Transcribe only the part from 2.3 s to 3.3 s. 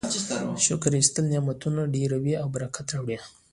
او برکت راوړي.